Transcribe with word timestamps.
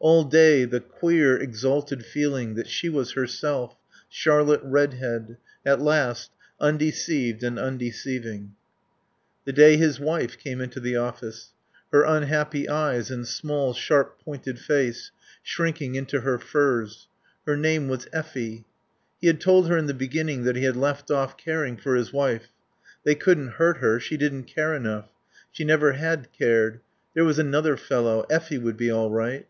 All 0.00 0.24
day 0.24 0.64
the 0.64 0.80
queer, 0.80 1.36
exalted 1.36 2.04
feeling 2.04 2.54
that 2.54 2.66
she 2.68 2.88
was 2.88 3.12
herself, 3.12 3.76
Charlotte 4.08 4.62
Redhead, 4.62 5.36
at 5.64 5.80
last, 5.80 6.30
undeceived 6.58 7.42
and 7.42 7.58
undeceiving. 7.58 8.54
The 9.44 9.52
day 9.52 9.76
his 9.76 10.00
wife 10.00 10.38
came 10.38 10.60
into 10.60 10.80
the 10.80 10.96
office. 10.96 11.52
Her 11.92 12.02
unhappy 12.04 12.68
eyes 12.68 13.10
and 13.10 13.26
small, 13.26 13.72
sharp 13.72 14.18
pointed 14.22 14.58
face, 14.58 15.10
shrinking 15.42 15.94
into 15.96 16.20
her 16.20 16.38
furs. 16.38 17.08
Her 17.46 17.56
name 17.56 17.88
was 17.88 18.08
Effie. 18.12 18.64
He 19.22 19.26
had 19.26 19.40
told 19.40 19.68
her 19.68 19.76
in 19.76 19.86
the 19.86 19.94
beginning 19.94 20.44
that 20.44 20.56
he 20.56 20.64
had 20.64 20.76
left 20.76 21.10
off 21.10 21.36
caring 21.36 21.76
for 21.76 21.94
his 21.94 22.12
wife. 22.12 22.48
They 23.04 23.14
couldn't 23.14 23.52
hurt 23.52 23.78
her; 23.78 24.00
she 24.00 24.16
didn't 24.16 24.44
care 24.44 24.74
enough. 24.74 25.08
She 25.50 25.64
never 25.64 25.92
had 25.92 26.28
cared. 26.32 26.80
There 27.14 27.24
was 27.24 27.38
another 27.38 27.76
fellow. 27.76 28.26
Effie 28.30 28.58
would 28.58 28.76
be 28.78 28.90
all 28.90 29.10
right. 29.10 29.46